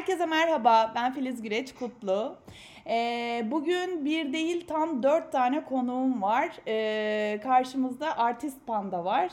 [0.00, 2.36] Herkese merhaba, ben Filiz Güreç Kutlu.
[2.86, 6.48] Ee, bugün bir değil tam dört tane konuğum var.
[6.66, 9.32] Ee, karşımızda Artist Panda var.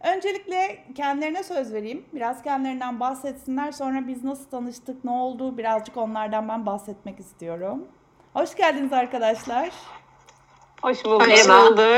[0.00, 2.04] Öncelikle kendilerine söz vereyim.
[2.12, 3.72] Biraz kendilerinden bahsetsinler.
[3.72, 7.88] Sonra biz nasıl tanıştık, ne oldu birazcık onlardan ben bahsetmek istiyorum.
[8.34, 9.70] Hoş geldiniz arkadaşlar.
[10.82, 11.22] Hoş bulduk.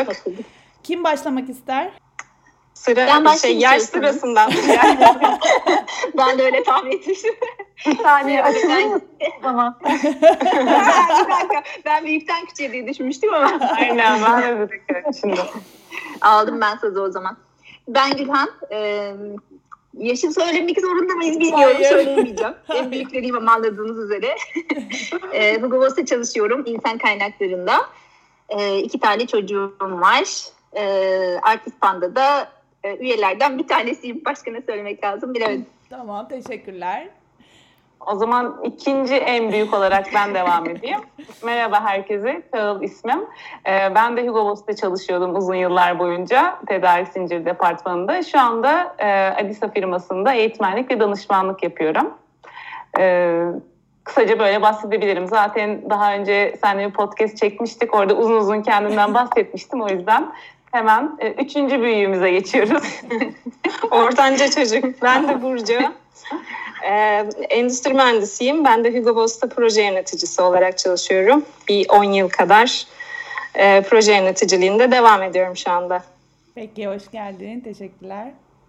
[0.09, 0.45] Hoş bulduk.
[0.83, 1.91] Kim başlamak ister?
[2.75, 4.51] Sıra Ben şey, yaş başlayayım sırasından.
[6.19, 7.35] ben de öyle tahmin etmiştim.
[8.03, 8.71] Saniye açılır
[9.45, 9.75] dakika.
[11.85, 13.59] Ben büyükten küçüğe diye düşünmüştüm ama.
[13.77, 15.41] Aynen ben de şimdi.
[16.21, 17.37] Aldım ben sözü o zaman.
[17.89, 18.51] Ben Gülhan.
[18.73, 19.13] Ee,
[19.99, 21.77] yaşım söylemek zorunda mıyız bilmiyorum.
[21.77, 21.89] Hayır.
[21.89, 22.55] Söyleyemeyeceğim.
[22.75, 24.37] En büyükleriyim ama anladığınız üzere.
[25.33, 26.63] ee, Hugo Boss'ta çalışıyorum.
[26.67, 27.87] insan kaynaklarında.
[28.49, 30.25] Ee, iki tane çocuğum var.
[30.77, 32.49] Ee, Artist Panda'da
[32.85, 34.23] e, üyelerden bir tanesiyim.
[34.25, 35.67] Başka ne söylemek lazım bilemedim.
[35.91, 37.09] Tamam, teşekkürler.
[38.07, 41.01] O zaman ikinci en büyük olarak ben devam edeyim.
[41.45, 43.21] Merhaba herkese, Çağıl ismim.
[43.67, 48.23] Ee, ben de Hugo Boss'ta çalışıyordum uzun yıllar boyunca tedarik zinciri departmanında.
[48.23, 49.11] Şu anda e,
[49.45, 52.15] Adisa firmasında eğitmenlik ve danışmanlık yapıyorum.
[52.99, 53.45] Ee,
[54.05, 55.27] kısaca böyle bahsedebilirim.
[55.27, 57.95] Zaten daha önce seninle bir podcast çekmiştik.
[57.95, 59.83] Orada uzun uzun kendimden bahsetmiştim.
[59.83, 60.33] O yüzden
[60.75, 62.83] hemen e, üçüncü büyüğümüze geçiyoruz.
[63.91, 65.03] Ortanca çocuk.
[65.03, 65.79] Ben de Burcu.
[66.91, 68.65] Ee, endüstri mühendisiyim.
[68.65, 71.45] Ben de Hugo Boss'ta proje yöneticisi olarak çalışıyorum.
[71.69, 72.87] Bir 10 yıl kadar
[73.55, 76.03] e, proje yöneticiliğinde devam ediyorum şu anda.
[76.55, 77.61] Peki, hoş geldin.
[77.61, 78.27] Teşekkürler.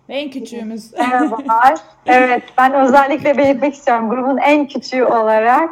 [0.09, 0.93] Ve en küçüğümüz.
[0.93, 1.75] Merhabalar.
[2.05, 5.69] Evet, ben özellikle belirtmek istiyorum grubun en küçüğü olarak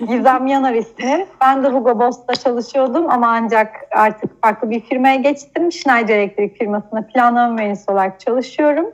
[0.00, 1.26] Gizem Yanar ismim.
[1.40, 5.72] Ben de Hugo Boss'ta çalışıyordum ama ancak artık farklı bir firmaya geçtim.
[5.72, 8.86] Schneider Elektrik firmasında planlama mühendisi olarak çalışıyorum.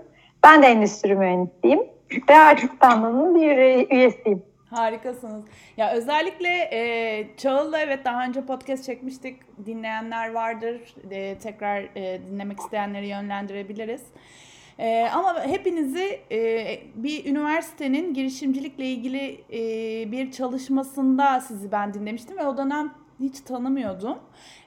[0.44, 1.80] Ben de endüstri mühendisiyim
[2.28, 3.56] ve Artist Panda'nın bir
[3.90, 4.42] üyesiyim.
[4.70, 5.44] Harikasınız.
[5.76, 9.36] Ya özellikle e, Çağıl'la evet daha önce podcast çekmiştik.
[9.66, 10.80] Dinleyenler vardır.
[11.10, 14.02] E, tekrar e, dinlemek isteyenleri yönlendirebiliriz.
[14.82, 22.46] E, ama hepinizi e, bir üniversitenin girişimcilikle ilgili e, bir çalışmasında sizi ben dinlemiştim ve
[22.46, 24.18] o dönem hiç tanımıyordum.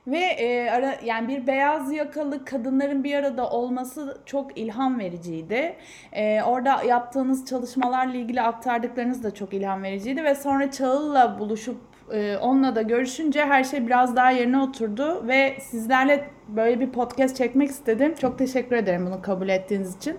[0.07, 5.75] Ve e, ara, yani bir beyaz yakalı kadınların bir arada olması çok ilham vericiydi.
[6.11, 12.37] E, orada yaptığınız çalışmalarla ilgili aktardıklarınız da çok ilham vericiydi ve sonra Çağıl'la buluşup e,
[12.37, 17.69] onunla da görüşünce her şey biraz daha yerine oturdu ve sizlerle böyle bir podcast çekmek
[17.69, 18.15] istedim.
[18.21, 20.17] Çok teşekkür ederim bunu kabul ettiğiniz için.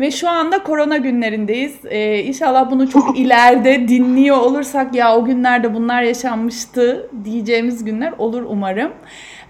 [0.00, 1.76] Ve şu anda korona günlerindeyiz.
[1.84, 8.42] Ee, inşallah bunu çok ileride dinliyor olursak ya o günlerde bunlar yaşanmıştı diyeceğimiz günler olur
[8.48, 8.92] umarım.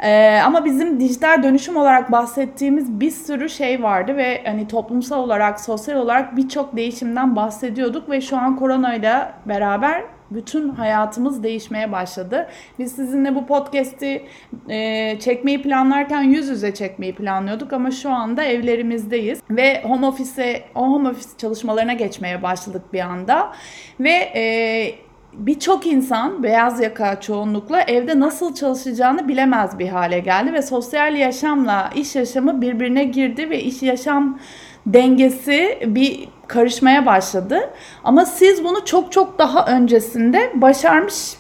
[0.02, 5.60] Ee, ama bizim dijital dönüşüm olarak bahsettiğimiz bir sürü şey vardı ve hani toplumsal olarak,
[5.60, 12.48] sosyal olarak birçok değişimden bahsediyorduk ve şu an koronayla beraber bütün hayatımız değişmeye başladı.
[12.78, 14.22] Biz sizinle bu podcast'i
[14.68, 21.08] e, çekmeyi planlarken yüz yüze çekmeyi planlıyorduk ama şu anda evlerimizdeyiz ve home office'e, home
[21.08, 23.52] office çalışmalarına geçmeye başladık bir anda
[24.00, 24.94] ve e,
[25.32, 31.90] birçok insan beyaz yaka çoğunlukla evde nasıl çalışacağını bilemez bir hale geldi ve sosyal yaşamla
[31.94, 34.38] iş yaşamı birbirine girdi ve iş yaşam
[34.86, 37.70] dengesi bir karışmaya başladı.
[38.04, 41.36] Ama siz bunu çok çok daha öncesinde başarmış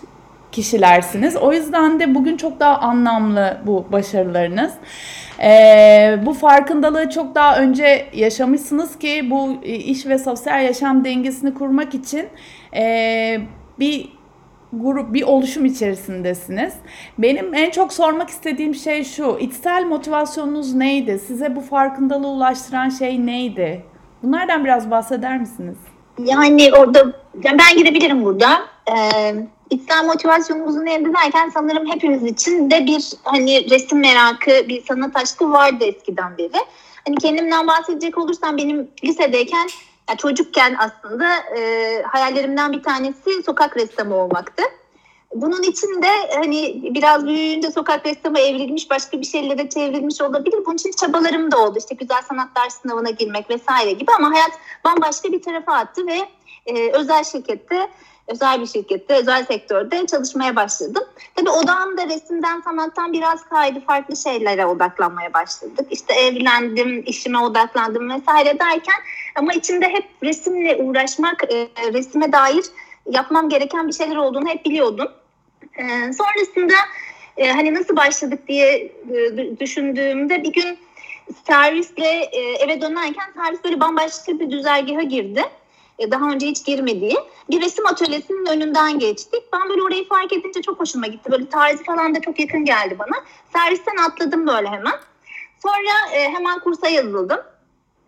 [0.52, 1.36] kişilersiniz.
[1.36, 4.72] O yüzden de bugün çok daha anlamlı bu başarılarınız.
[5.42, 11.94] Ee, bu farkındalığı çok daha önce yaşamışsınız ki bu iş ve sosyal yaşam dengesini kurmak
[11.94, 12.26] için
[12.76, 13.40] e,
[13.78, 14.08] bir
[14.72, 16.74] grup, bir oluşum içerisindesiniz.
[17.18, 19.38] Benim en çok sormak istediğim şey şu.
[19.40, 21.18] içsel motivasyonunuz neydi?
[21.18, 23.84] Size bu farkındalığı ulaştıran şey neydi?
[24.22, 25.76] Bunlardan biraz bahseder misiniz?
[26.18, 28.60] Yani orada ben girebilirim burada.
[28.90, 29.34] Ee,
[29.70, 35.52] içsel motivasyonumuzun neydi derken sanırım hepimiz için de bir hani resim merakı, bir sanat aşkı
[35.52, 36.64] vardı eskiden beri.
[37.06, 39.68] Hani kendimden bahsedecek olursam benim lisedeyken
[40.08, 44.62] yani çocukken aslında e, hayallerimden bir tanesi sokak ressamı olmaktı.
[45.34, 50.58] Bunun için de hani biraz büyüyünce sokak ressamı evrilmiş, başka bir şeylere çevrilmiş olabilir.
[50.66, 51.78] Bunun için çabalarım da oldu.
[51.78, 54.50] İşte güzel sanatlar sınavına girmek vesaire gibi ama hayat
[54.84, 56.18] bambaşka bir tarafa attı ve
[56.66, 57.88] e, özel şirkette,
[58.26, 61.04] özel bir şirkette, özel sektörde çalışmaya başladım.
[61.34, 63.80] Tabii odağım da resimden, sanattan biraz kaydı.
[63.86, 65.86] Farklı şeylere odaklanmaya başladık.
[65.90, 68.98] İşte evlendim, işime odaklandım vesaire derken
[69.36, 72.64] ama içimde hep resimle uğraşmak, e, resime dair
[73.10, 75.08] yapmam gereken bir şeyler olduğunu hep biliyordum.
[75.78, 76.74] E, sonrasında
[77.36, 80.78] e, hani nasıl başladık diye e, düşündüğümde bir gün
[81.46, 85.44] servisle e, eve dönerken servis böyle bambaşka bir düzergaha girdi.
[85.98, 87.16] e, daha önce hiç girmediği
[87.50, 89.42] bir resim atölyesinin önünden geçtik.
[89.52, 91.32] Ben böyle orayı fark edince çok hoşuma gitti.
[91.32, 93.24] Böyle tarzı falan da çok yakın geldi bana.
[93.52, 94.94] Servisten atladım böyle hemen.
[95.62, 97.40] Sonra e, hemen kursa yazıldım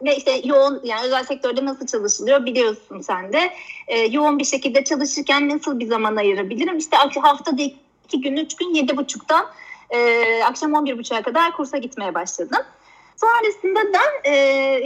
[0.02, 3.50] ve işte yoğun yani özel sektörde nasıl çalışılıyor biliyorsun sen de.
[3.88, 6.79] E, yoğun bir şekilde çalışırken nasıl bir zaman ayırabilirim?
[6.79, 7.62] İşte haftada
[8.05, 9.47] iki gün, üç gün, yedi buçuktan
[9.91, 12.62] e, akşam on bir buçuğa kadar kursa gitmeye başladım.
[13.17, 14.35] Sonrasında da e,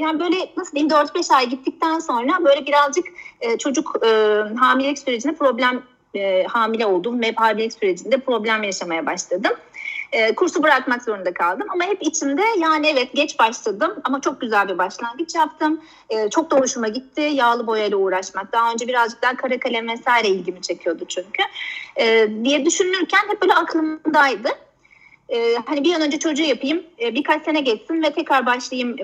[0.01, 3.05] yani böyle nasıl diyeyim 4-5 ay gittikten sonra böyle birazcık
[3.41, 4.09] e, çocuk e,
[4.59, 5.83] hamilelik sürecinde problem
[6.15, 9.53] e, hamile oldum ve hamilelik sürecinde problem yaşamaya başladım.
[10.15, 14.69] E, kursu bırakmak zorunda kaldım ama hep içimde yani evet geç başladım ama çok güzel
[14.69, 15.81] bir başlangıç yaptım.
[16.11, 18.53] E, çok da hoşuma gitti yağlı boyayla uğraşmak.
[18.53, 21.43] Daha önce birazcık daha kara kalem vesaire ilgimi çekiyordu çünkü.
[21.97, 24.49] E, diye düşünürken hep böyle aklımdaydı
[25.29, 28.97] e, hani bir an önce çocuğu yapayım, e, birkaç sene geçsin ve tekrar başlayayım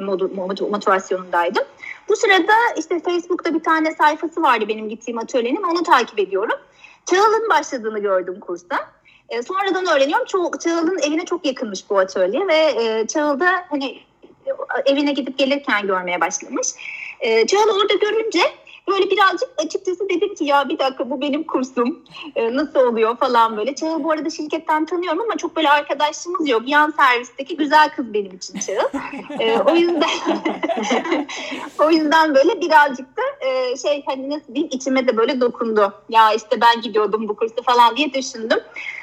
[0.71, 1.65] motivasyonundaydım.
[2.09, 6.59] Bu sırada işte Facebook'ta bir tane sayfası vardı benim gittiğim atölyenin, onu takip ediyorum.
[7.07, 8.77] Çağıl'ın başladığını gördüm kursta.
[9.31, 13.99] E, sonradan öğreniyorum, Ço- Çağıl'ın evine çok yakınmış bu atölye ve e, Çağıl'da hani
[14.87, 16.69] evine gidip gelirken görmeye başlamış.
[17.21, 18.41] E, Çağıl'ı orada görünce
[18.91, 22.05] Böyle birazcık açıkçası dedim ki ya bir dakika bu benim kursum.
[22.37, 23.75] E, nasıl oluyor falan böyle.
[23.75, 26.63] Çağıl bu arada şirketten tanıyorum ama çok böyle arkadaşlığımız yok.
[26.67, 28.89] Yan servisteki güzel kız benim için Çağıl.
[29.41, 30.09] E, o yüzden
[31.79, 35.93] o yüzden böyle birazcık da e, şey hani nasıl diyeyim içime de böyle dokundu.
[36.09, 38.59] Ya işte ben gidiyordum bu kursu falan diye düşündüm.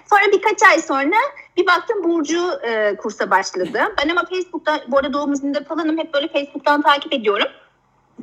[0.10, 1.16] Sonra birkaç ay sonra
[1.58, 3.80] bir baktım Burcu e, kursa başladı.
[3.98, 7.48] Ben ama Facebook'ta bu arada doğum izninde falanım hep böyle Facebook'tan takip ediyorum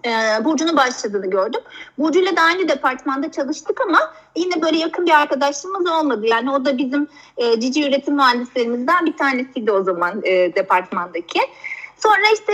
[0.06, 1.60] e, Burcu'nun başladığını gördüm.
[1.98, 6.26] Burcu ile de aynı departmanda çalıştık ama yine böyle yakın bir arkadaşlığımız olmadı.
[6.26, 11.40] Yani o da bizim e, cici üretim mühendislerimizden bir tanesiydi o zaman e, departmandaki.
[11.96, 12.52] Sonra işte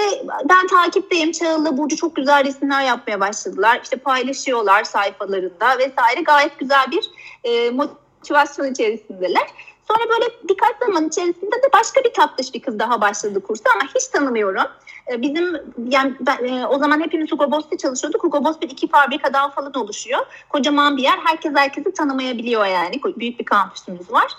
[0.49, 1.33] ben takipteyim.
[1.33, 3.81] Çağıl'la Burcu çok güzel resimler yapmaya başladılar.
[3.83, 6.21] İşte paylaşıyorlar sayfalarında vesaire.
[6.21, 7.11] Gayet güzel bir
[7.45, 8.00] e, motivasyon
[8.67, 9.49] içerisindeler.
[9.89, 13.91] Sonra böyle birkaç zaman içerisinde de başka bir tatlış bir kız daha başladı kursa ama
[13.95, 14.71] hiç tanımıyorum.
[15.13, 15.57] Ee, bizim
[15.89, 18.25] yani ben, e, o zaman hepimiz Hugo Boss'ta çalışıyorduk.
[18.25, 20.21] Hugo Boss bir iki fabrikadan falan oluşuyor.
[20.49, 21.19] Kocaman bir yer.
[21.25, 23.01] Herkes herkesi tanımayabiliyor yani.
[23.17, 24.33] Büyük bir kampüsümüz var.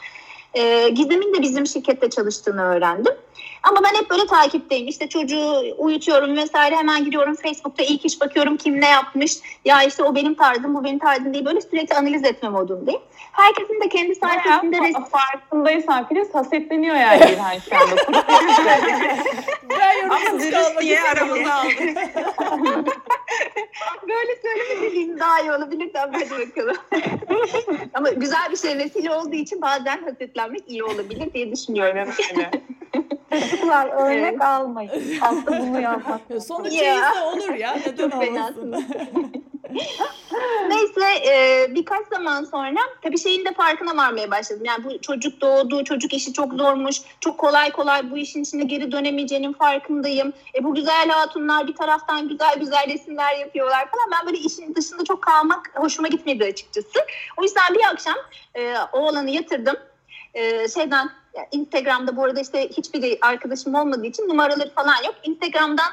[0.53, 3.13] E, Gizem'in de bizim şirkette çalıştığını öğrendim.
[3.63, 4.87] Ama ben hep böyle takipteyim.
[4.87, 9.37] İşte çocuğu uyutuyorum vesaire hemen gidiyorum Facebook'ta ilk iş bakıyorum kim ne yapmış.
[9.65, 13.01] Ya işte o benim tarzım bu benim tarzım diye böyle sürekli analiz etme modundayım.
[13.31, 15.03] Herkesin de kendi sayfasında resim...
[15.03, 17.95] Farkındaysan Filiz hasetleniyor yani İlhan şu anda.
[19.69, 21.79] ben yorumsuz kalmak diye aramıza aldık.
[24.09, 25.91] Böyle söylemediğim daha iyi olabilir.
[25.93, 26.77] Hadi bakalım.
[27.93, 30.05] Ama güzel bir şey vesile olduğu için bazen
[30.41, 32.13] hasetlenmek iyi olabilir diye düşünüyorum.
[33.31, 34.41] Çocuklar örnek evet.
[34.41, 34.91] almayın.
[35.21, 36.21] Aslında bunu yapmak.
[36.47, 37.77] Sonuç iyiyse olur ya.
[37.85, 38.85] Neden olmasın?
[40.67, 44.63] Neyse e, birkaç zaman sonra tabii şeyin de farkına varmaya başladım.
[44.65, 46.97] Yani bu çocuk doğdu, çocuk işi çok zormuş.
[47.19, 50.33] Çok kolay kolay bu işin içine geri dönemeyeceğinin farkındayım.
[50.55, 54.11] E, bu güzel hatunlar bir taraftan güzel güzel resimler yapıyorlar falan.
[54.11, 56.99] Ben böyle işin dışında çok kalmak hoşuma gitmedi açıkçası.
[57.37, 58.15] O yüzden bir akşam
[58.55, 59.75] e, oğlanı yatırdım.
[60.33, 61.09] E, şeyden
[61.51, 65.15] Instagram'da bu arada işte hiçbir arkadaşım olmadığı için numaraları falan yok.
[65.23, 65.91] Instagram'dan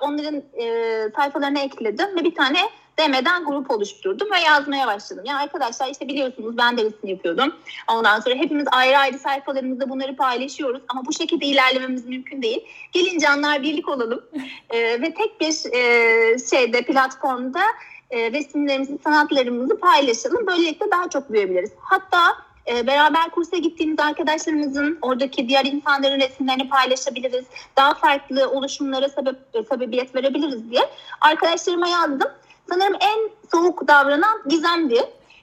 [0.00, 2.58] onların e, sayfalarına ekledim ve bir tane
[2.98, 5.24] DM'den grup oluşturdum ve yazmaya başladım.
[5.26, 7.54] Ya arkadaşlar işte biliyorsunuz ben de resim yapıyordum.
[7.88, 12.64] Ondan sonra hepimiz ayrı ayrı sayfalarımızda bunları paylaşıyoruz ama bu şekilde ilerlememiz mümkün değil.
[12.92, 14.24] Gelin canlar birlik olalım
[14.70, 17.62] e, ve tek bir e, şeyde platformda
[18.10, 20.46] e, resimlerimizi, sanatlarımızı paylaşalım.
[20.46, 21.72] Böylelikle daha çok büyüyebiliriz.
[21.80, 22.36] Hatta
[22.68, 27.44] e, beraber kursa gittiğimiz arkadaşlarımızın oradaki diğer insanların resimlerini paylaşabiliriz.
[27.76, 29.36] Daha farklı oluşumlara sebep,
[29.68, 30.82] sebebiyet verebiliriz diye
[31.20, 32.30] arkadaşlarıma yazdım.
[32.68, 35.00] Sanırım en soğuk davranan Gizem'di.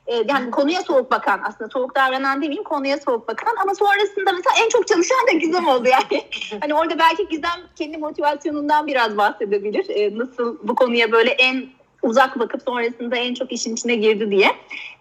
[0.07, 4.55] E, yani konuya soğuk bakan aslında soğuk davranan demeyeyim konuya soğuk bakan ama sonrasında mesela
[4.65, 6.23] en çok çalışan da Gizem oldu yani.
[6.61, 9.89] hani orada belki Gizem kendi motivasyonundan biraz bahsedebilir.
[9.89, 11.65] E, nasıl bu konuya böyle en
[12.01, 14.51] uzak bakıp sonrasında en çok işin içine girdi diye.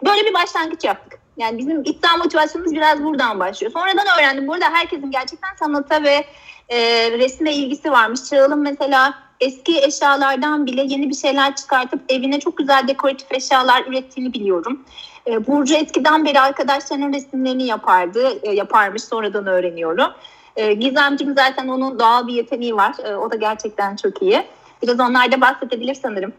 [0.06, 1.21] Böyle bir başlangıç yaptık.
[1.36, 3.72] Yani bizim içsel motivasyonumuz biraz buradan başlıyor.
[3.72, 4.48] Sonradan öğrendim.
[4.48, 6.24] Burada herkesin gerçekten sanata ve
[6.68, 8.24] e, resme ilgisi varmış.
[8.24, 14.32] Çağıl'ın mesela eski eşyalardan bile yeni bir şeyler çıkartıp evine çok güzel dekoratif eşyalar ürettiğini
[14.32, 14.84] biliyorum.
[15.26, 20.12] E, Burcu eskiden beri arkadaşlarının resimlerini yapardı, e, yaparmış sonradan öğreniyorum.
[20.56, 22.94] E, Gizemciğim zaten onun doğal bir yeteneği var.
[23.04, 24.42] E, o da gerçekten çok iyi.
[24.82, 26.32] Biraz onlarda bahsedebilir sanırım.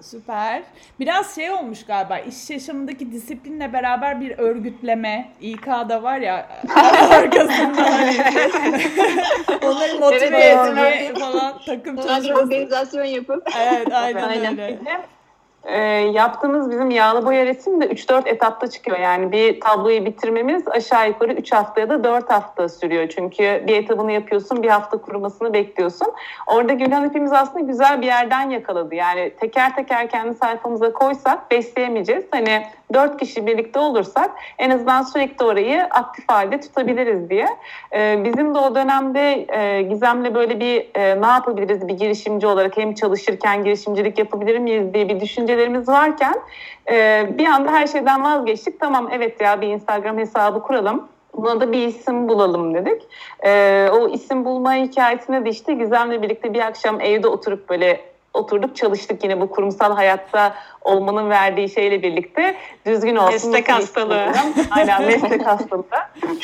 [0.00, 0.62] Süper.
[1.00, 5.32] Biraz şey olmuş galiba iş yaşamındaki disiplinle beraber bir örgütleme.
[5.40, 6.48] İK'da var ya
[7.10, 8.16] arkasında hani
[9.62, 12.34] onları motive evet, etme falan takım çalışması.
[12.34, 13.50] organizasyon yapıp.
[13.58, 14.58] Evet aynen, aynen.
[14.58, 14.78] öyle.
[15.68, 15.78] E,
[16.14, 18.98] yaptığımız bizim yağlı boya resim de 3-4 etapta çıkıyor.
[18.98, 23.08] Yani bir tabloyu bitirmemiz aşağı yukarı 3 hafta ya da 4 hafta sürüyor.
[23.08, 26.08] Çünkü bir etabını yapıyorsun, bir hafta kurumasını bekliyorsun.
[26.46, 28.94] Orada Gülhan hepimiz aslında güzel bir yerden yakaladı.
[28.94, 32.24] Yani teker teker kendi sayfamıza koysak besleyemeyeceğiz.
[32.30, 37.48] Hani 4 kişi birlikte olursak en azından sürekli orayı aktif halde tutabiliriz diye.
[37.92, 42.76] E, bizim de o dönemde e, Gizem'le böyle bir e, ne yapabiliriz bir girişimci olarak
[42.76, 46.34] hem çalışırken girişimcilik yapabilir miyiz diye bir düşüncelerimiz varken
[46.90, 48.80] e, bir anda her şeyden vazgeçtik.
[48.80, 51.08] Tamam evet ya bir Instagram hesabı kuralım.
[51.34, 53.02] Buna da bir isim bulalım dedik.
[53.44, 58.76] E, o isim bulma hikayesine de işte Gizem'le birlikte bir akşam evde oturup böyle oturduk
[58.76, 62.54] çalıştık yine bu kurumsal hayatta olmanın verdiği şeyle birlikte
[62.86, 63.50] düzgün olsun.
[63.50, 64.32] Meslek hastalığı.
[64.70, 65.84] Aynen meslek hastalığı.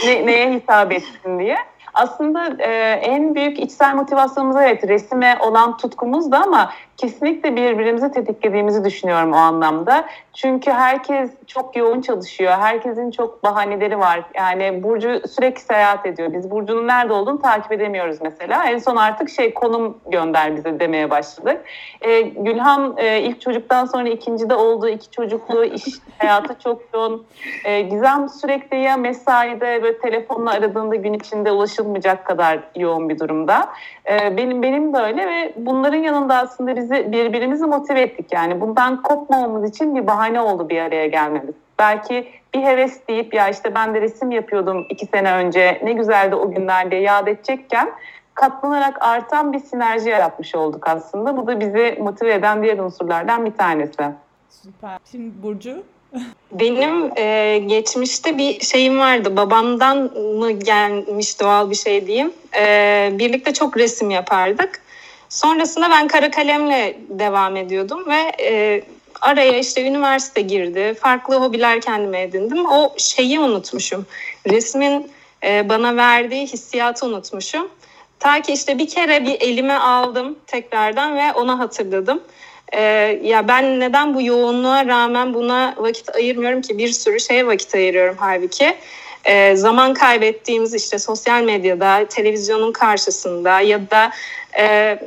[0.06, 1.56] Ne, neye hitap etsin diye.
[1.94, 8.84] Aslında e, en büyük içsel motivasyonumuz evet resime olan tutkumuz da ama kesinlikle birbirimizi tetiklediğimizi
[8.84, 10.04] düşünüyorum o anlamda.
[10.34, 12.52] Çünkü herkes çok yoğun çalışıyor.
[12.52, 14.22] Herkesin çok bahaneleri var.
[14.34, 16.32] Yani Burcu sürekli seyahat ediyor.
[16.32, 18.64] Biz Burcu'nun nerede olduğunu takip edemiyoruz mesela.
[18.64, 21.60] En son artık şey konum gönder bize demeye başladık.
[22.00, 24.88] E, Gülhan e, ilk çocuktan sonra ikinci de oldu.
[24.88, 25.84] iki çocuklu iş
[26.18, 27.26] hayatı çok yoğun.
[27.64, 33.68] E, Gizem sürekli ya mesaide böyle telefonla aradığında gün içinde ulaşılmayacak kadar yoğun bir durumda.
[34.10, 38.26] E, benim benim de öyle ve bunların yanında aslında bizi birbirimizi motive ettik.
[38.32, 41.54] Yani bundan kopmamamız için bir bahane oldu bir araya gelmemiz.
[41.78, 46.34] Belki bir heves deyip ya işte ben de resim yapıyordum iki sene önce ne güzeldi
[46.34, 47.88] o günler diye yad edecekken
[48.34, 51.36] katlanarak artan bir sinerji yaratmış olduk aslında.
[51.36, 54.02] Bu da bizi motive eden diğer unsurlardan bir tanesi.
[54.50, 54.98] Süper.
[55.10, 55.82] Şimdi Burcu?
[56.52, 59.36] Benim e, geçmişte bir şeyim vardı.
[59.36, 59.96] Babamdan
[60.38, 62.32] mı gelmiş doğal bir şey diyeyim.
[62.58, 64.83] E, birlikte çok resim yapardık.
[65.28, 68.82] Sonrasında ben kara kalemle devam ediyordum ve e,
[69.20, 70.94] araya işte üniversite girdi.
[71.00, 72.66] Farklı hobiler kendime edindim.
[72.66, 74.06] O şeyi unutmuşum.
[74.50, 75.10] Resmin
[75.44, 77.68] e, bana verdiği hissiyatı unutmuşum.
[78.18, 82.22] Ta ki işte bir kere bir elime aldım tekrardan ve ona hatırladım.
[82.72, 82.80] Ee,
[83.22, 88.16] ya ben neden bu yoğunluğa rağmen buna vakit ayırmıyorum ki bir sürü şeye vakit ayırıyorum
[88.18, 88.76] halbuki.
[89.24, 94.10] Ee, zaman kaybettiğimiz işte sosyal medyada, televizyonun karşısında ya da
[94.58, 94.98] e,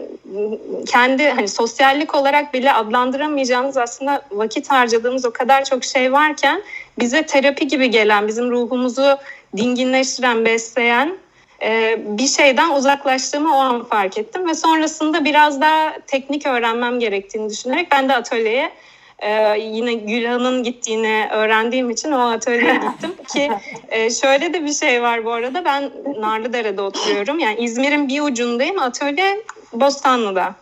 [0.88, 6.64] kendi hani sosyallik olarak bile adlandıramayacağımız aslında vakit harcadığımız o kadar çok şey varken
[7.00, 9.18] bize terapi gibi gelen, bizim ruhumuzu
[9.58, 11.18] dinginleştiren, besleyen
[11.62, 17.50] e, bir şeyden uzaklaştığımı o an fark ettim ve sonrasında biraz daha teknik öğrenmem gerektiğini
[17.50, 18.72] düşünerek ben de atölyeye
[19.20, 23.52] e, yine Gülhan'ın gittiğini öğrendiğim için o atölyeye gittim ki
[23.90, 28.80] e, şöyle de bir şey var bu arada ben Narlıdere'de oturuyorum yani İzmir'in bir ucundayım
[28.80, 29.44] atölye
[29.74, 30.56] Bostanlı'da.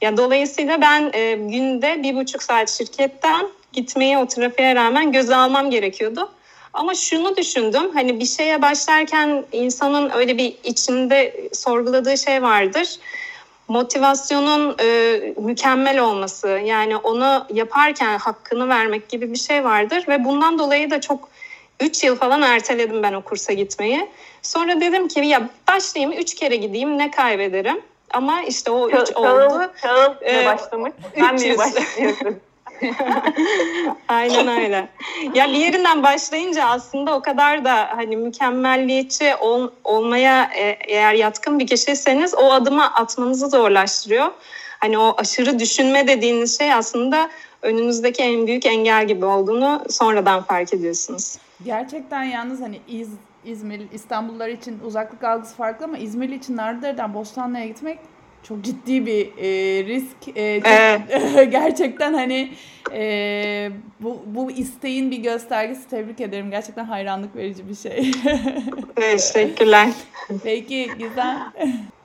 [0.00, 5.70] Ya dolayısıyla ben e, günde bir buçuk saat şirketten gitmeyi o trafiğe rağmen göze almam
[5.70, 6.30] gerekiyordu.
[6.72, 12.98] Ama şunu düşündüm hani bir şeye başlarken insanın öyle bir içinde sorguladığı şey vardır.
[13.68, 20.58] Motivasyonun e, mükemmel olması yani onu yaparken hakkını vermek gibi bir şey vardır ve bundan
[20.58, 21.28] dolayı da çok
[21.80, 24.08] 3 yıl falan erteledim ben o kursa gitmeyi.
[24.42, 27.80] Sonra dedim ki ya başlayayım 3 kere gideyim ne kaybederim?
[28.10, 29.72] Ama işte o 3 oldu.
[29.82, 30.92] Çağıl ee, başlamış.
[31.20, 32.40] Ben niye başlıyorum?
[34.08, 34.88] Aynen öyle.
[35.34, 41.58] Ya bir yerinden başlayınca aslında o kadar da hani mükemmelliyetçi ol, olmaya e, eğer yatkın
[41.58, 44.28] bir kişiyseniz o adımı atmanızı zorlaştırıyor.
[44.80, 47.30] Hani o aşırı düşünme dediğiniz şey aslında
[47.62, 51.36] önünüzdeki en büyük engel gibi olduğunu sonradan fark ediyorsunuz.
[51.64, 53.08] Gerçekten yalnız hani İz,
[53.44, 57.98] İzmir, İstanbullular için uzaklık algısı farklı ama İzmir için Narlıdere'den Bostanlı'ya gitmek
[58.42, 60.36] çok ciddi bir e, risk.
[60.36, 61.52] E, çok, evet.
[61.52, 62.50] gerçekten hani
[62.92, 65.88] e, bu, bu isteğin bir göstergesi.
[65.88, 66.50] Tebrik ederim.
[66.50, 68.12] Gerçekten hayranlık verici bir şey.
[68.96, 69.88] Teşekkürler.
[70.44, 71.38] Peki güzel.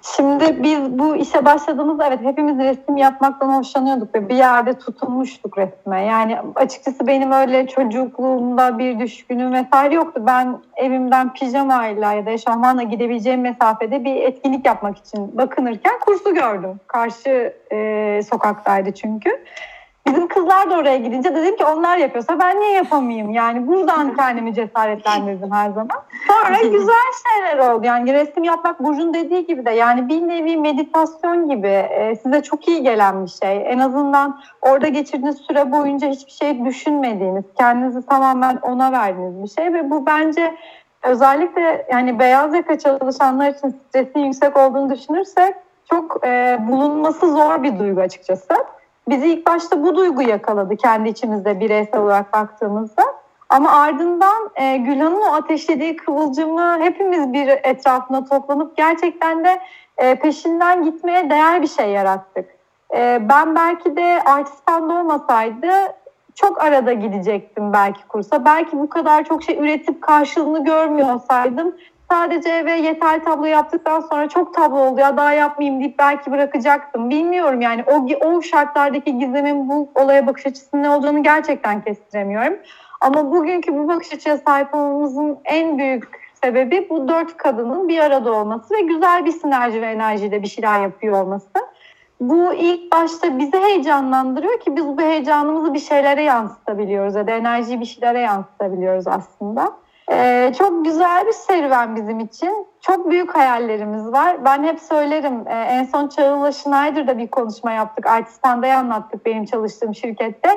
[0.03, 6.05] Şimdi biz bu işe başladığımızda evet hepimiz resim yapmaktan hoşlanıyorduk ve bir yerde tutunmuştuk resme.
[6.05, 10.23] Yani açıkçası benim öyle çocukluğumda bir düşkünüm vesaire yoktu.
[10.27, 16.79] Ben evimden pijamayla ya da eşofmanla gidebileceğim mesafede bir etkinlik yapmak için bakınırken kursu gördüm.
[16.87, 19.29] Karşı e, sokaktaydı çünkü.
[20.07, 23.29] Bizim kızlar da oraya gidince dedim ki onlar yapıyorsa ben niye yapamayayım?
[23.29, 26.01] Yani buradan kendimi cesaretlendirdim her zaman.
[26.27, 27.85] Sonra güzel şeyler oldu.
[27.85, 32.67] Yani resim yapmak Burcu'nun dediği gibi de yani bir nevi meditasyon gibi e, size çok
[32.67, 33.71] iyi gelen bir şey.
[33.71, 39.73] En azından orada geçirdiğiniz süre boyunca hiçbir şey düşünmediğiniz, kendinizi tamamen ona verdiğiniz bir şey
[39.73, 40.55] ve bu bence
[41.03, 45.55] özellikle yani beyaz yaka çalışanlar için stresin yüksek olduğunu düşünürsek
[45.89, 48.53] çok e, bulunması zor bir duygu açıkçası.
[49.09, 53.03] Bizi ilk başta bu duygu yakaladı kendi içimizde bireysel olarak baktığımızda.
[53.49, 59.59] Ama ardından e, Gülhan'ın o ateşlediği kıvılcımı hepimiz bir etrafına toplanıp gerçekten de
[59.97, 62.49] e, peşinden gitmeye değer bir şey yarattık.
[62.95, 65.71] E, ben belki de artist band olmasaydı
[66.35, 68.45] çok arada gidecektim belki kursa.
[68.45, 71.75] Belki bu kadar çok şey üretip karşılığını görmüyor olsaydım
[72.13, 77.09] sadece eve yeterli tablo yaptıktan sonra çok tablo oldu ya daha yapmayayım deyip belki bırakacaktım.
[77.09, 82.57] Bilmiyorum yani o, o şartlardaki gizemin bu olaya bakış açısının ne olduğunu gerçekten kestiremiyorum.
[83.01, 86.03] Ama bugünkü bu bakış açıya sahip olmamızın en büyük
[86.43, 90.81] sebebi bu dört kadının bir arada olması ve güzel bir sinerji ve enerjiyle bir şeyler
[90.81, 91.49] yapıyor olması.
[92.19, 97.79] Bu ilk başta bizi heyecanlandırıyor ki biz bu heyecanımızı bir şeylere yansıtabiliyoruz ya da enerjiyi
[97.79, 99.82] bir şeylere yansıtabiliyoruz aslında.
[100.11, 102.67] Ee, çok güzel bir serüven bizim için.
[102.81, 104.45] Çok büyük hayallerimiz var.
[104.45, 105.47] Ben hep söylerim.
[105.47, 108.07] E, en son Çağıl'la Schneider'da bir konuşma yaptık.
[108.07, 110.49] Artistan'da anlattık benim çalıştığım şirkette.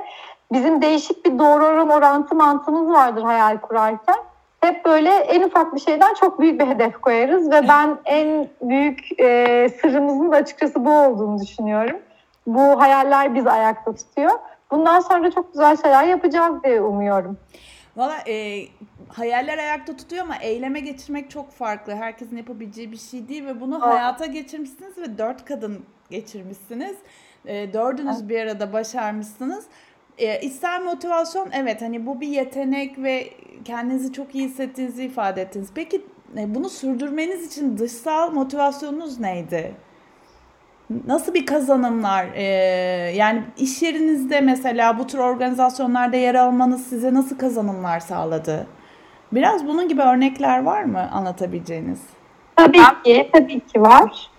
[0.52, 4.16] Bizim değişik bir doğru oran orantı mantığımız vardır hayal kurarken.
[4.60, 9.20] Hep böyle en ufak bir şeyden çok büyük bir hedef koyarız ve ben en büyük
[9.20, 11.96] e, sırrımızın da açıkçası bu olduğunu düşünüyorum.
[12.46, 14.32] Bu hayaller bizi ayakta tutuyor.
[14.70, 17.38] Bundan sonra çok güzel şeyler yapacağız diye umuyorum.
[17.96, 18.64] Valla e,
[19.08, 21.94] hayaller ayakta tutuyor ama eyleme geçirmek çok farklı.
[21.94, 23.90] Herkesin yapabileceği bir şey değil ve bunu Aa.
[23.90, 26.96] hayata geçirmişsiniz ve dört kadın geçirmişsiniz.
[27.46, 28.28] E, dördünüz Aa.
[28.28, 29.64] bir arada başarmışsınız.
[30.18, 33.30] E, içsel motivasyon evet hani bu bir yetenek ve
[33.64, 35.68] kendinizi çok iyi hissettiğinizi ifade ettiniz.
[35.74, 36.04] Peki
[36.38, 39.74] e, bunu sürdürmeniz için dışsal motivasyonunuz neydi?
[41.06, 42.26] Nasıl bir kazanımlar?
[42.34, 42.42] Ee,
[43.14, 48.66] yani iş yerinizde mesela bu tür organizasyonlarda yer almanız size nasıl kazanımlar sağladı?
[49.32, 52.00] Biraz bunun gibi örnekler var mı anlatabileceğiniz?
[52.56, 54.30] Tabii ki, tabii ki var.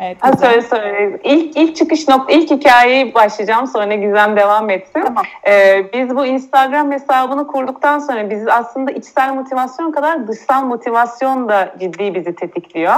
[0.00, 1.20] Evet, ha, söyle söyle.
[1.24, 5.02] İlk, ilk çıkış nokta, ilk hikayeyi başlayacağım sonra Gizem devam etsin.
[5.02, 5.24] Tamam.
[5.48, 11.74] Ee, biz bu Instagram hesabını kurduktan sonra biz aslında içsel motivasyon kadar dışsal motivasyon da
[11.80, 12.94] ciddi bizi tetikliyor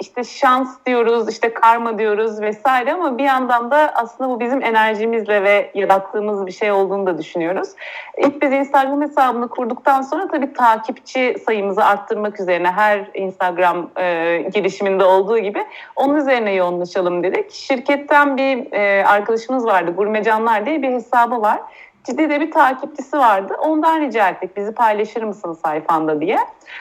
[0.00, 5.42] işte şans diyoruz, işte karma diyoruz vesaire ama bir yandan da aslında bu bizim enerjimizle
[5.42, 7.68] ve yarattığımız bir şey olduğunu da düşünüyoruz.
[8.18, 15.04] İlk biz Instagram hesabını kurduktan sonra tabii takipçi sayımızı arttırmak üzerine her Instagram e, girişiminde
[15.04, 15.64] olduğu gibi
[15.96, 17.50] onun üzerine yoğunlaşalım dedik.
[17.50, 21.60] Şirketten bir e, arkadaşımız vardı, Gurmecanlar diye bir hesabı var
[22.04, 23.54] ciddi de bir takipçisi vardı.
[23.60, 26.38] Ondan rica ettik bizi paylaşır mısın sayfanda diye.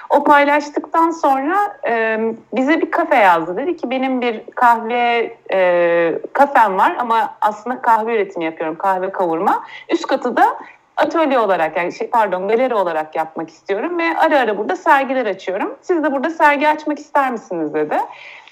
[0.10, 2.20] O paylaştıktan sonra e,
[2.54, 3.58] bize bir kafe yazdı.
[3.58, 8.78] Dedi ki benim bir kahve e, kafem var ama aslında kahve üretimi yapıyorum.
[8.78, 9.64] Kahve kavurma.
[9.90, 10.58] Üst katı da
[10.98, 15.76] atölye olarak yani şey pardon galeri olarak yapmak istiyorum ve ara ara burada sergiler açıyorum.
[15.82, 17.98] Siz de burada sergi açmak ister misiniz dedi.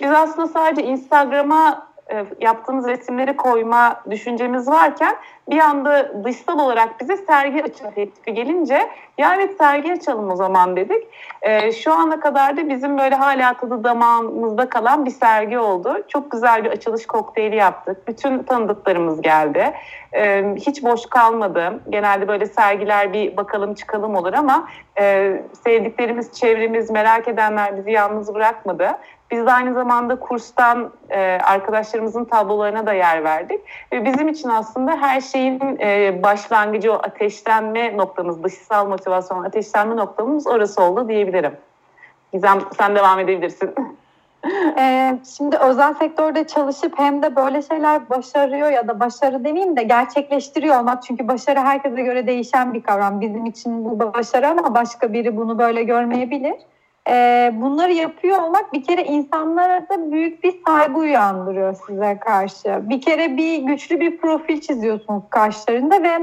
[0.01, 1.88] Biz aslında sadece Instagram'a
[2.41, 5.15] yaptığımız resimleri koyma düşüncemiz varken
[5.49, 10.75] bir anda dışsal olarak bize sergi açma teklifi gelince ya evet sergi açalım o zaman
[10.75, 11.07] dedik.
[11.41, 16.03] E, şu ana kadar da bizim böyle hala tadı damağımızda kalan bir sergi oldu.
[16.07, 18.07] Çok güzel bir açılış kokteyli yaptık.
[18.07, 19.73] Bütün tanıdıklarımız geldi.
[20.13, 21.79] E, hiç boş kalmadı.
[21.89, 24.67] Genelde böyle sergiler bir bakalım çıkalım olur ama
[24.99, 28.97] e, sevdiklerimiz, çevremiz, merak edenler bizi yalnız bırakmadı.
[29.31, 33.61] Biz de aynı zamanda kurstan e, arkadaşlarımızın tablolarına da yer verdik.
[33.93, 40.47] Ve bizim için aslında her şeyin e, başlangıcı o ateşlenme noktamız, dışsal motivasyon ateşlenme noktamız
[40.47, 41.57] orası oldu diyebilirim.
[42.33, 43.75] Gizem sen devam edebilirsin.
[44.77, 49.83] Ee, şimdi özel sektörde çalışıp hem de böyle şeyler başarıyor ya da başarı demeyeyim de
[49.83, 51.03] gerçekleştiriyor olmak.
[51.03, 53.21] Çünkü başarı herkese göre değişen bir kavram.
[53.21, 56.55] Bizim için bu başarı ama başka biri bunu böyle görmeyebilir
[57.09, 62.79] e, bunları yapıyor olmak bir kere insanlara da büyük bir saygı uyandırıyor size karşı.
[62.89, 66.19] Bir kere bir güçlü bir profil çiziyorsunuz karşılarında ve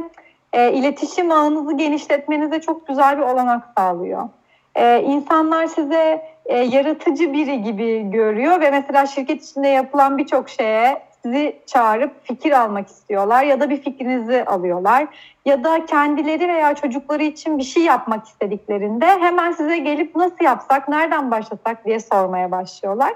[0.52, 4.28] e, iletişim ağınızı genişletmenize çok güzel bir olanak sağlıyor.
[4.74, 11.02] E, insanlar size e, yaratıcı biri gibi görüyor ve mesela şirket içinde yapılan birçok şeye
[11.26, 15.06] sizi çağırıp fikir almak istiyorlar ya da bir fikrinizi alıyorlar
[15.44, 20.88] ya da kendileri veya çocukları için bir şey yapmak istediklerinde hemen size gelip nasıl yapsak,
[20.88, 23.12] nereden başlasak diye sormaya başlıyorlar.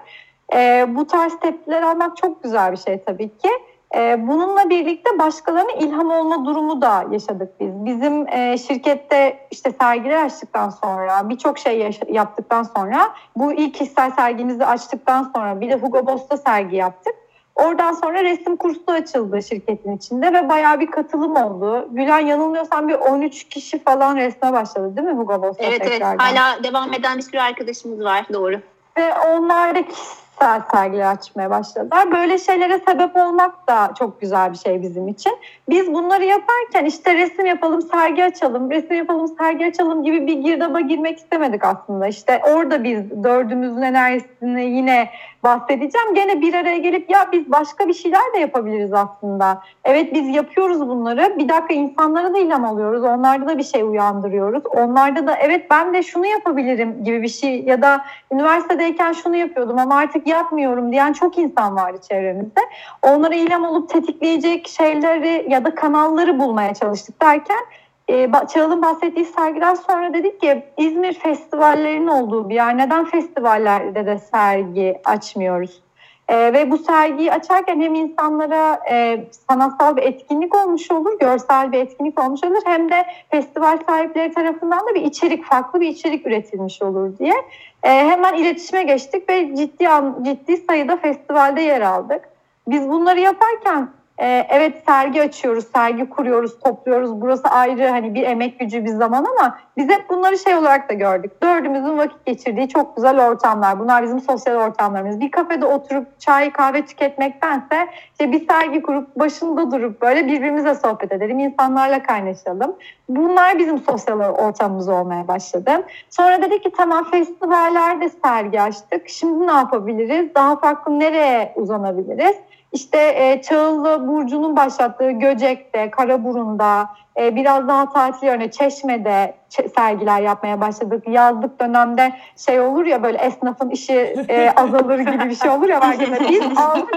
[0.54, 3.48] E, bu tarz tepkiler almak çok güzel bir şey tabii ki.
[3.96, 7.84] E, bununla birlikte başkalarına ilham olma durumu da yaşadık biz.
[7.84, 14.66] Bizim e, şirkette işte sergiler açtıktan sonra, birçok şey yaptıktan sonra, bu ilk kişisel sergimizi
[14.66, 17.19] açtıktan sonra bir de Hugo Boss'ta sergi yaptık.
[17.64, 21.88] Oradan sonra resim kursu açıldı şirketin içinde ve bayağı bir katılım oldu.
[21.90, 26.26] Gülen yanılmıyorsam bir 13 kişi falan resme başladı değil mi Hugo Boss'ta Evet tekrardan?
[26.28, 28.60] evet hala devam eden bir sürü arkadaşımız var doğru.
[28.98, 29.94] Ve onlardaki
[30.40, 32.12] kişisel sergiler açmaya başladılar.
[32.12, 35.32] Böyle şeylere sebep olmak da çok güzel bir şey bizim için.
[35.68, 40.80] Biz bunları yaparken işte resim yapalım, sergi açalım, resim yapalım, sergi açalım gibi bir girdaba
[40.80, 42.06] girmek istemedik aslında.
[42.06, 45.08] İşte orada biz dördümüzün enerjisini yine
[45.44, 46.14] bahsedeceğim.
[46.14, 49.62] Gene bir araya gelip ya biz başka bir şeyler de yapabiliriz aslında.
[49.84, 51.38] Evet biz yapıyoruz bunları.
[51.38, 53.04] Bir dakika insanlara da ilham alıyoruz.
[53.04, 54.62] Onlarda da bir şey uyandırıyoruz.
[54.66, 59.78] Onlarda da evet ben de şunu yapabilirim gibi bir şey ya da üniversitedeyken şunu yapıyordum
[59.78, 62.60] ama artık yapmıyorum diyen çok insan vardı çevremizde.
[63.02, 67.60] Onlara ilham olup tetikleyecek şeyleri ya da kanalları bulmaya çalıştık derken
[68.08, 72.78] e, Çağıl'ın bahsettiği sergiden sonra dedik ki İzmir festivallerinin olduğu bir yer.
[72.78, 75.82] Neden festivallerde de sergi açmıyoruz?
[76.30, 81.78] E, ve bu sergiyi açarken hem insanlara e, sanatsal bir etkinlik olmuş olur, görsel bir
[81.78, 82.60] etkinlik olmuş olur.
[82.64, 87.34] Hem de festival sahipleri tarafından da bir içerik, farklı bir içerik üretilmiş olur diye.
[87.82, 89.88] E, hemen iletişime geçtik ve ciddi
[90.22, 92.28] ciddi sayıda festivalde yer aldık.
[92.68, 93.88] Biz bunları yaparken
[94.20, 97.20] ee, evet sergi açıyoruz, sergi kuruyoruz, topluyoruz.
[97.20, 100.94] Burası ayrı hani bir emek gücü bir zaman ama biz hep bunları şey olarak da
[100.94, 101.42] gördük.
[101.42, 103.80] Dördümüzün vakit geçirdiği çok güzel ortamlar.
[103.80, 105.20] Bunlar bizim sosyal ortamlarımız.
[105.20, 111.12] Bir kafede oturup çay kahve tüketmektense işte bir sergi kurup başında durup böyle birbirimize sohbet
[111.12, 112.76] edelim, insanlarla kaynaşalım.
[113.08, 115.70] Bunlar bizim sosyal ortamımız olmaya başladı.
[116.10, 119.08] Sonra dedik ki tamam festivallerde sergi açtık.
[119.08, 120.34] Şimdi ne yapabiliriz?
[120.34, 122.36] Daha farklı nereye uzanabiliriz?
[122.72, 126.88] İşte e, Çağıllı Burcu'nun başlattığı Göcek'te, Karaburun'da,
[127.20, 129.34] e, biraz daha tatil yönü Çeşme'de
[129.76, 131.08] sergiler yapmaya başladık.
[131.08, 133.94] Yazlık dönemde şey olur ya böyle esnafın işi
[134.28, 135.80] e, azalır gibi bir şey olur ya.
[136.28, 136.88] Biz aldık.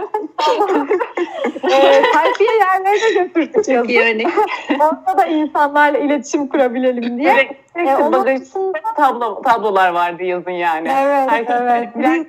[2.96, 4.82] E, yerlerine götürdük.
[4.82, 7.34] Orada da insanlarla iletişim kurabilelim diye.
[7.76, 7.88] Evet.
[7.88, 10.88] E, onun dışında tablo, tablolar vardı yazın yani.
[10.98, 11.90] Evet, Herkes evet.
[11.96, 12.26] Biz,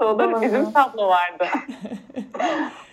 [0.00, 0.42] olur.
[0.42, 1.46] Bizim tablo vardı.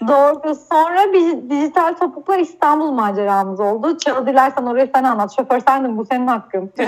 [0.07, 0.55] Doğru.
[0.55, 3.97] Sonra bir dijital topuklar İstanbul maceramız oldu.
[3.97, 5.35] Çağ dilersen orayı sen anlat.
[5.35, 6.73] Şoför sendin bu senin hakkın.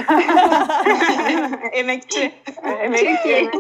[1.72, 2.32] Emekçi.
[2.80, 3.52] Emekçi.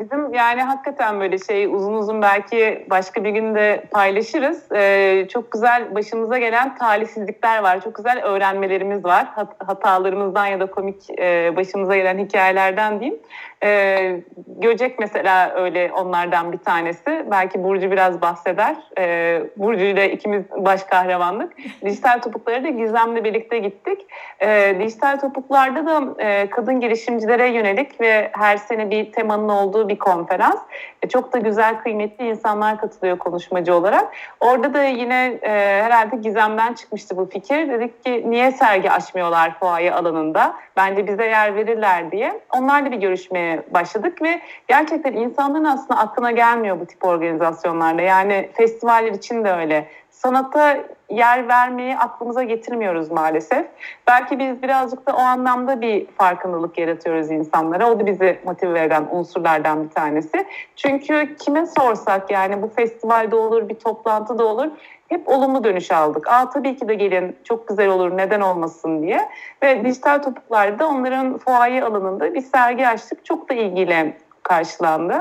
[0.00, 4.72] Bizim yani hakikaten böyle şey uzun uzun belki başka bir günde paylaşırız.
[4.72, 7.80] Ee, çok güzel başımıza gelen talihsizlikler var.
[7.80, 9.26] Çok güzel öğrenmelerimiz var.
[9.26, 13.20] Hat- hatalarımızdan ya da komik e, başımıza gelen hikayelerden diyeyim.
[13.64, 17.26] Ee, Göcek mesela öyle onlardan bir tanesi.
[17.30, 18.76] Belki Burcu biraz bahseder.
[18.98, 21.52] Ee, Burcu ile ikimiz baş kahramanlık.
[21.84, 24.06] Dijital topukları da Gizem'le birlikte gittik.
[24.42, 29.98] Ee, dijital topuklarda da e, kadın girişimcilere yönelik ve her sene bir temanın olduğu bir
[29.98, 30.60] konferans.
[31.02, 34.04] E, çok da güzel, kıymetli insanlar katılıyor konuşmacı olarak.
[34.40, 37.68] Orada da yine e, herhalde Gizem'den çıkmıştı bu fikir.
[37.68, 40.54] Dedik ki niye sergi açmıyorlar fuaye alanında?
[40.76, 42.40] Bence bize yer verirler diye.
[42.56, 48.02] Onlarla bir görüşmeye başladık ve gerçekten insanların aslında aklına gelmiyor bu tip organizasyonlarda.
[48.02, 50.78] Yani festivaller için de öyle sanata
[51.10, 53.66] yer vermeyi aklımıza getirmiyoruz maalesef.
[54.06, 57.90] Belki biz birazcık da o anlamda bir farkındalık yaratıyoruz insanlara.
[57.90, 60.46] O da bizi motive eden unsurlardan bir tanesi.
[60.76, 64.70] Çünkü kime sorsak yani bu festivalde olur, bir toplantıda olur
[65.10, 66.28] hep olumlu dönüş aldık.
[66.28, 69.28] Aa tabii ki de gelin çok güzel olur neden olmasın diye.
[69.62, 73.24] Ve dijital topuklarda onların fuaye alanında bir sergi açtık.
[73.24, 75.18] Çok da ilgili karşılandı.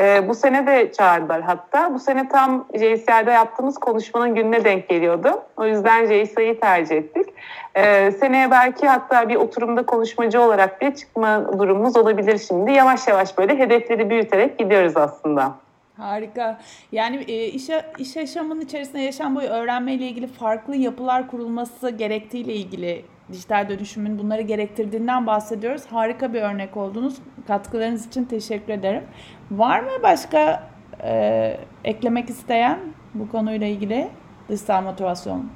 [0.00, 1.94] E, bu sene de çağırdılar hatta.
[1.94, 5.42] Bu sene tam JSR'de yaptığımız konuşmanın gününe denk geliyordu.
[5.56, 7.26] O yüzden JSR'yi tercih ettik.
[7.74, 12.72] E, seneye belki hatta bir oturumda konuşmacı olarak bir çıkma durumumuz olabilir şimdi.
[12.72, 15.52] Yavaş yavaş böyle hedefleri büyüterek gidiyoruz aslında.
[16.00, 16.58] Harika.
[16.92, 23.04] Yani e, iş, iş yaşamının içerisinde yaşam boyu öğrenmeyle ilgili farklı yapılar kurulması gerektiğiyle ilgili
[23.32, 25.82] dijital dönüşümün bunları gerektirdiğinden bahsediyoruz.
[25.90, 27.16] Harika bir örnek oldunuz.
[27.46, 29.02] Katkılarınız için teşekkür ederim.
[29.50, 30.70] Var mı başka
[31.02, 32.78] e, eklemek isteyen
[33.14, 34.08] bu konuyla ilgili
[34.48, 35.50] dışsal motivasyon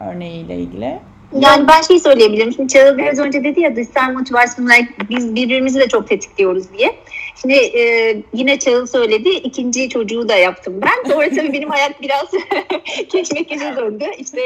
[0.00, 0.98] örneğiyle ilgili?
[1.32, 2.52] Yani ben şey söyleyebilirim.
[2.52, 4.78] Şimdi Çağıl biraz önce dedi ya dışsal motivasyonlar
[5.10, 6.96] biz birbirimizi de çok tetikliyoruz diye.
[7.40, 9.28] Şimdi e, yine Çağıl söyledi.
[9.28, 11.10] ikinci çocuğu da yaptım ben.
[11.10, 12.30] Sonra tabii benim hayat biraz
[13.08, 14.04] keşmekeşe döndü.
[14.18, 14.40] İşte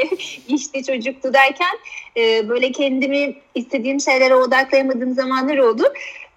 [0.47, 1.77] işte çocuktu derken
[2.17, 5.83] e, böyle kendimi istediğim şeylere odaklayamadığım zamanlar oldu.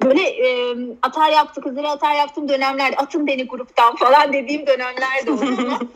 [0.03, 5.31] Böyle e, atar yaptı kızları atar yaptım dönemlerde atın beni gruptan falan dediğim dönemler de
[5.31, 5.91] oldu.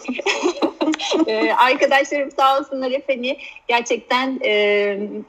[1.26, 4.50] e, arkadaşlarım sağ olsunlar hep hani gerçekten e,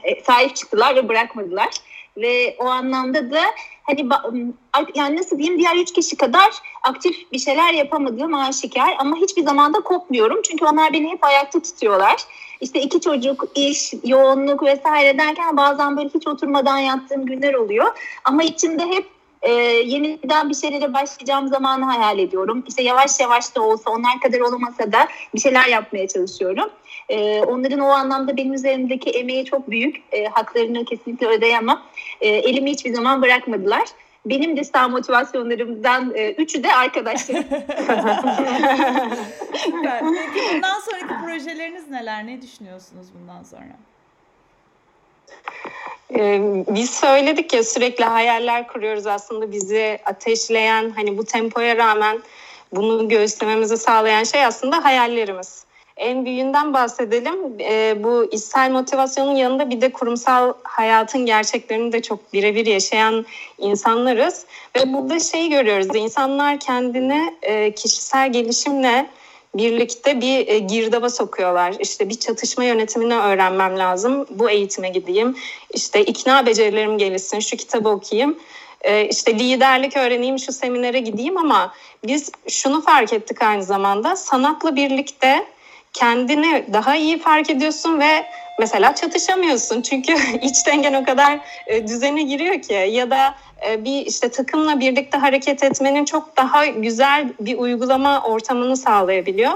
[0.02, 1.70] e, sahip çıktılar ve bırakmadılar.
[2.16, 3.42] Ve o anlamda da
[3.82, 4.08] hani
[4.94, 6.50] yani nasıl diyeyim diğer üç kişi kadar
[6.82, 10.42] aktif bir şeyler yapamadığım aşikar ama hiçbir zaman da kopmuyorum.
[10.42, 12.24] Çünkü onlar beni hep ayakta tutuyorlar.
[12.62, 17.86] İşte iki çocuk, iş, yoğunluk vesaire derken bazen böyle hiç oturmadan yattığım günler oluyor.
[18.24, 19.06] Ama içimde hep
[19.42, 19.52] e,
[19.84, 22.64] yeniden bir şeylere başlayacağım zamanı hayal ediyorum.
[22.68, 26.70] İşte yavaş yavaş da olsa onlar kadar olamasa da bir şeyler yapmaya çalışıyorum.
[27.08, 30.02] E, onların o anlamda benim üzerimdeki emeği çok büyük.
[30.12, 31.78] E, haklarını kesinlikle ödeyemem.
[32.20, 33.84] E, elimi hiçbir zaman bırakmadılar.
[34.26, 37.44] Benim de sağ motivasyonlarımdan e, üçü de arkadaşlarım.
[39.62, 42.26] Peki bundan sonraki projeleriniz neler?
[42.26, 43.76] Ne düşünüyorsunuz bundan sonra?
[46.18, 52.18] Ee, biz söyledik ya sürekli hayaller kuruyoruz aslında bizi ateşleyen hani bu tempoya rağmen
[52.72, 55.64] bunu göğüslememizi sağlayan şey aslında hayallerimiz.
[55.96, 57.34] En büyüğünden bahsedelim.
[57.60, 63.26] Ee, bu içsel motivasyonun yanında bir de kurumsal hayatın gerçeklerini de çok birebir yaşayan
[63.58, 64.46] insanlarız.
[64.76, 65.96] Ve burada şey görüyoruz.
[65.96, 69.06] İnsanlar kendini e, kişisel gelişimle
[69.54, 71.74] birlikte bir e, girdaba sokuyorlar.
[71.80, 74.26] İşte bir çatışma yönetimini öğrenmem lazım.
[74.30, 75.36] Bu eğitime gideyim.
[75.74, 77.40] İşte ikna becerilerim gelişsin.
[77.40, 78.38] Şu kitabı okuyayım.
[78.80, 81.74] E, işte liderlik öğreneyim, şu seminere gideyim ama
[82.06, 84.16] biz şunu fark ettik aynı zamanda.
[84.16, 85.46] Sanatla birlikte
[85.92, 88.26] kendini daha iyi fark ediyorsun ve
[88.58, 89.82] mesela çatışamıyorsun.
[89.82, 93.34] Çünkü iç dengen o kadar e, düzene giriyor ki ya da
[93.68, 99.52] e, bir işte takımla birlikte hareket etmenin çok daha güzel bir uygulama ortamını sağlayabiliyor.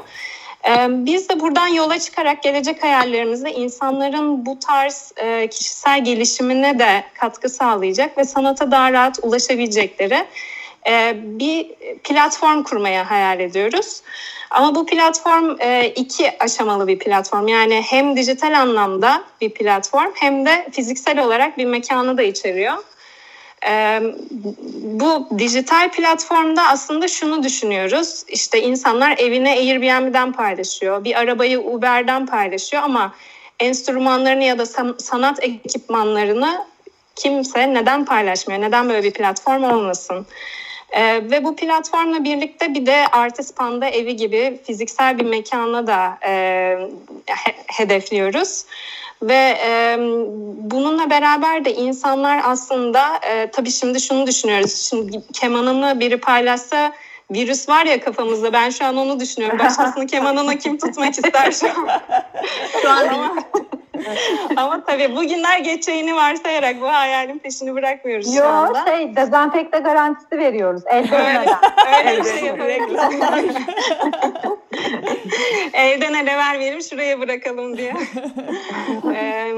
[0.68, 5.12] E, biz de buradan yola çıkarak gelecek hayallerimizde insanların bu tarz
[5.50, 10.26] kişisel gelişimine de katkı sağlayacak ve sanata daha rahat ulaşabilecekleri
[11.14, 14.02] bir platform kurmaya hayal ediyoruz.
[14.50, 15.56] Ama bu platform
[15.96, 17.48] iki aşamalı bir platform.
[17.48, 22.74] Yani hem dijital anlamda bir platform hem de fiziksel olarak bir mekanı da içeriyor.
[24.82, 28.24] Bu dijital platformda aslında şunu düşünüyoruz.
[28.28, 33.14] İşte insanlar evine Airbnb'den paylaşıyor, bir arabayı Uber'den paylaşıyor ama
[33.60, 34.66] enstrümanlarını ya da
[34.98, 36.64] sanat ekipmanlarını
[37.16, 38.60] kimse neden paylaşmıyor?
[38.60, 40.26] Neden böyle bir platform olmasın?
[40.90, 46.18] Ee, ve bu platformla birlikte bir de Artist Panda evi gibi fiziksel bir mekana da
[46.26, 46.30] e,
[47.26, 48.64] he, hedefliyoruz.
[49.22, 49.96] Ve e,
[50.70, 54.88] bununla beraber de insanlar aslında e, tabii şimdi şunu düşünüyoruz.
[54.90, 56.92] Şimdi kemanını biri paylaşsa
[57.30, 59.58] virüs var ya kafamızda ben şu an onu düşünüyorum.
[59.58, 61.88] Başkasını kemanına kim tutmak ister şu an?
[62.82, 63.66] şu an değil.
[64.56, 68.84] Ama tabii bugünler geçeceğini varsayarak bu hayalin peşini bırakmıyoruz Yo, şu anda.
[68.84, 70.82] şey dezenfekte garantisi veriyoruz.
[70.86, 71.56] Elde Öyle,
[72.08, 73.56] öyle bir şey yapabiliriz.
[75.72, 77.94] Elden ele ver verim şuraya bırakalım diye.
[79.14, 79.52] Ee,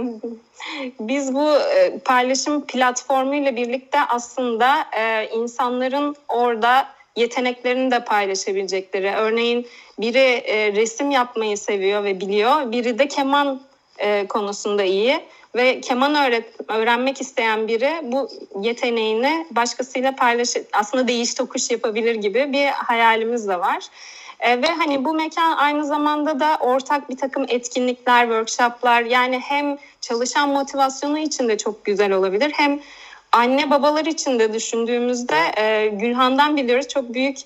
[1.01, 9.11] biz bu e, paylaşım platformuyla birlikte aslında e, insanların orada yeteneklerini de paylaşabilecekleri.
[9.17, 9.67] Örneğin
[9.99, 13.61] biri e, resim yapmayı seviyor ve biliyor, biri de keman
[13.99, 15.21] e, konusunda iyi
[15.57, 18.29] ve keman öğret öğrenmek isteyen biri bu
[18.61, 23.85] yeteneğini başkasıyla paylaşıp aslında değiş tokuş yapabilir gibi bir hayalimiz de var.
[24.41, 29.79] E, ve hani bu mekan aynı zamanda da ortak bir takım etkinlikler, workshoplar yani hem
[30.01, 32.81] çalışan motivasyonu için de çok güzel olabilir hem
[33.33, 37.39] anne babalar için de düşündüğümüzde e, Gülhan'dan biliyoruz çok büyük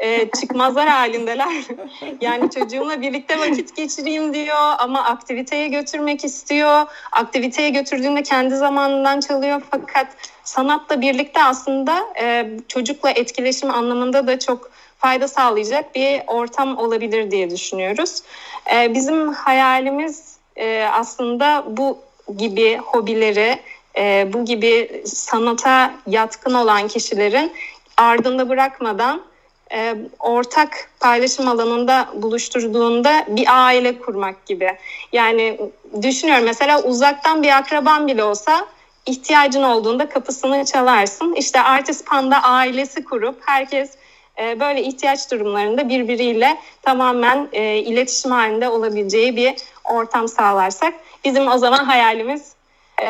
[0.00, 1.48] e, çıkmazlar halindeler.
[2.20, 6.86] yani çocuğumla birlikte vakit geçireyim diyor ama aktiviteye götürmek istiyor.
[7.12, 10.06] Aktiviteye götürdüğünde kendi zamanından çalıyor fakat
[10.44, 17.50] sanatla birlikte aslında e, çocukla etkileşim anlamında da çok fayda sağlayacak bir ortam olabilir diye
[17.50, 18.22] düşünüyoruz.
[18.74, 21.98] E, bizim hayalimiz e, aslında bu
[22.36, 23.58] gibi hobileri,
[23.98, 27.52] e, bu gibi sanata yatkın olan kişilerin
[27.96, 29.29] ardında bırakmadan
[29.72, 34.76] e, ortak paylaşım alanında buluşturduğunda bir aile kurmak gibi.
[35.12, 35.60] Yani
[36.02, 38.66] düşünüyorum mesela uzaktan bir akraban bile olsa
[39.06, 41.34] ihtiyacın olduğunda kapısını çalarsın.
[41.34, 43.90] İşte Artist Panda ailesi kurup herkes
[44.38, 49.54] e, böyle ihtiyaç durumlarında birbiriyle tamamen e, iletişim halinde olabileceği bir
[49.84, 52.52] ortam sağlarsak bizim o zaman hayalimiz
[53.02, 53.08] e,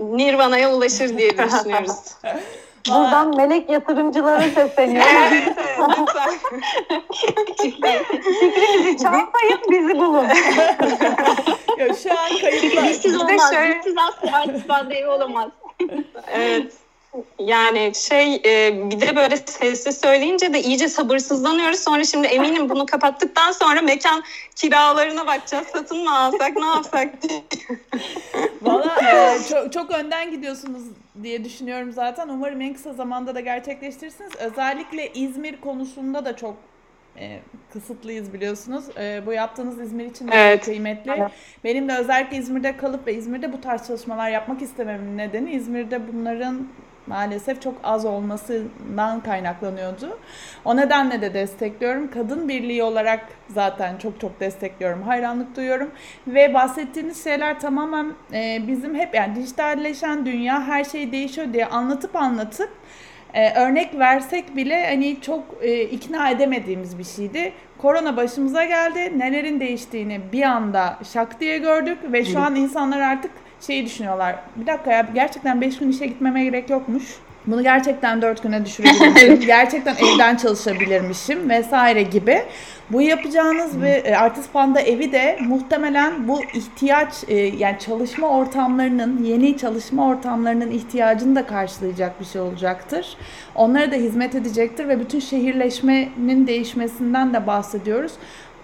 [0.00, 1.96] Nirvana'ya ulaşır diye düşünüyoruz.
[2.88, 5.08] Buradan melek yatırımcılara sesleniyorum.
[5.20, 5.48] evet,
[5.98, 6.30] lütfen.
[8.40, 10.24] Fikrimizi çalmayın, bizi bulun.
[11.78, 12.84] Ya şu an kayıtlar.
[12.88, 13.50] Bizsiz de olmaz.
[13.52, 15.48] şöyle- Bizsiz asla artist banda evi olamaz.
[16.32, 16.72] Evet.
[17.38, 21.78] Yani şey e, bir de böyle sesli söyleyince de iyice sabırsızlanıyoruz.
[21.80, 24.22] Sonra şimdi eminim bunu kapattıktan sonra mekan
[24.56, 25.66] kiralarına bakacağız.
[25.66, 27.42] Satın mı alsak ne yapsak diye.
[28.62, 30.82] Valla e, çok, çok önden gidiyorsunuz
[31.22, 32.28] diye düşünüyorum zaten.
[32.28, 34.32] Umarım en kısa zamanda da gerçekleştirirsiniz.
[34.36, 36.56] Özellikle İzmir konusunda da çok
[37.18, 37.38] e,
[37.72, 38.84] kısıtlıyız biliyorsunuz.
[38.98, 40.58] E, bu yaptığınız İzmir için de Evet.
[40.58, 41.28] çok kıymetli.
[41.64, 46.68] Benim de özellikle İzmir'de kalıp ve İzmir'de bu tarz çalışmalar yapmak istememin nedeni İzmir'de bunların
[47.06, 50.18] maalesef çok az olmasından kaynaklanıyordu.
[50.64, 52.10] O nedenle de destekliyorum.
[52.10, 55.02] Kadın birliği olarak zaten çok çok destekliyorum.
[55.02, 55.90] Hayranlık duyuyorum.
[56.26, 62.16] Ve bahsettiğiniz şeyler tamamen e, bizim hep yani dijitalleşen dünya her şey değişiyor diye anlatıp
[62.16, 62.70] anlatıp
[63.34, 67.52] e, örnek versek bile hani çok e, ikna edemediğimiz bir şeydi.
[67.78, 69.18] Korona başımıza geldi.
[69.18, 73.30] Nelerin değiştiğini bir anda şak diye gördük ve şu an insanlar artık
[73.66, 74.36] şeyi düşünüyorlar.
[74.56, 77.04] Bir dakika ya gerçekten 5 gün işe gitmeme gerek yokmuş.
[77.46, 79.40] Bunu gerçekten 4 güne düşürebilirmişim.
[79.46, 82.42] gerçekten evden çalışabilirmişim vesaire gibi.
[82.92, 89.24] Bu yapacağınız ve e, Artist Panda evi de muhtemelen bu ihtiyaç e, yani çalışma ortamlarının
[89.24, 93.16] yeni çalışma ortamlarının ihtiyacını da karşılayacak bir şey olacaktır.
[93.54, 98.12] Onlara da hizmet edecektir ve bütün şehirleşmenin değişmesinden de bahsediyoruz.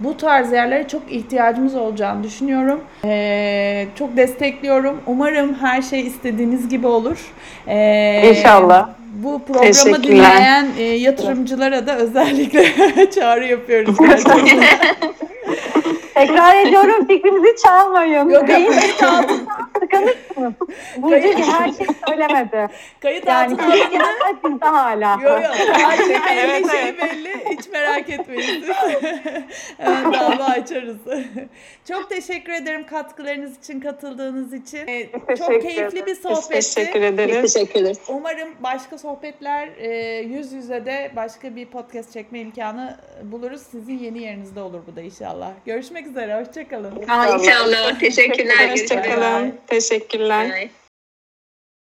[0.01, 2.81] Bu tarz yerlere çok ihtiyacımız olacağını düşünüyorum.
[3.05, 5.01] Ee, çok destekliyorum.
[5.07, 7.33] Umarım her şey istediğiniz gibi olur.
[7.67, 8.98] Ee, İnşallah.
[9.13, 13.97] Bu programı dinleyen e, yatırımcılara da özellikle çağrı yapıyoruz.
[16.15, 18.31] Tekrar ediyorum fikrimizi çalmayın.
[18.31, 19.31] Yok, Beyin kayıt
[19.97, 20.55] altına, tıkanırsınız.
[20.97, 22.69] Burcu her şey söylemedi.
[23.03, 23.85] kayıt Yani altına alındı.
[24.45, 25.13] bizde hala.
[25.23, 25.55] Yok yok.
[25.73, 27.03] Her şey belli, Evet, şey evet.
[27.03, 27.45] belli.
[27.59, 28.65] Hiç merak etmeyin.
[29.79, 30.97] Hemen dava açarız.
[31.89, 34.87] Çok teşekkür ederim katkılarınız için, katıldığınız için.
[34.87, 35.07] Ee,
[35.39, 36.07] Çok keyifli bir ederiz.
[36.07, 36.99] Biz teşekkür sohbetti.
[37.07, 37.43] ederiz.
[37.43, 37.99] Biz teşekkür ederiz.
[38.09, 43.63] Umarım başka sohbetler e, yüz yüze de başka bir podcast çekme imkanı buluruz.
[43.71, 45.51] Sizin yeni yerinizde olur bu da inşallah.
[45.67, 46.41] Görüşmek üzere.
[46.41, 47.09] Hoşçakalın.
[47.09, 47.99] Aa, inşallah.
[47.99, 47.99] Teşekkürler.
[48.01, 48.67] Teşekkürler.
[48.69, 49.01] Görüşmek üzere.
[49.01, 49.55] Hoşçakalın.
[49.81, 50.51] Teşekkürler.
[50.51, 50.71] Bye.